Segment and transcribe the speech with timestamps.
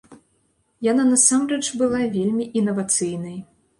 [0.91, 3.37] Яна насамрэч была вельмі інавацыйнай.